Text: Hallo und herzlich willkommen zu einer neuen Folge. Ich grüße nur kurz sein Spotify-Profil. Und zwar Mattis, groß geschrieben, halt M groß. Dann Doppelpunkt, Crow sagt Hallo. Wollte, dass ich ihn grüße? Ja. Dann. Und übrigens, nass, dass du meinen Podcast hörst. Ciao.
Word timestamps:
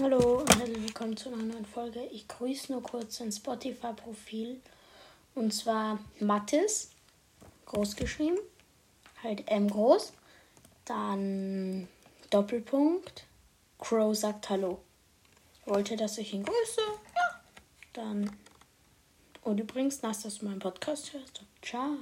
Hallo 0.00 0.38
und 0.42 0.56
herzlich 0.56 0.80
willkommen 0.80 1.16
zu 1.16 1.28
einer 1.28 1.42
neuen 1.42 1.64
Folge. 1.64 2.00
Ich 2.12 2.28
grüße 2.28 2.70
nur 2.70 2.84
kurz 2.84 3.16
sein 3.16 3.32
Spotify-Profil. 3.32 4.60
Und 5.34 5.52
zwar 5.52 5.98
Mattis, 6.20 6.90
groß 7.66 7.96
geschrieben, 7.96 8.38
halt 9.24 9.50
M 9.50 9.68
groß. 9.68 10.12
Dann 10.84 11.88
Doppelpunkt, 12.30 13.24
Crow 13.80 14.16
sagt 14.16 14.48
Hallo. 14.50 14.78
Wollte, 15.66 15.96
dass 15.96 16.16
ich 16.18 16.32
ihn 16.32 16.44
grüße? 16.44 16.80
Ja. 17.16 17.40
Dann. 17.94 18.36
Und 19.42 19.58
übrigens, 19.58 20.02
nass, 20.02 20.22
dass 20.22 20.38
du 20.38 20.44
meinen 20.44 20.60
Podcast 20.60 21.12
hörst. 21.12 21.42
Ciao. 21.60 21.96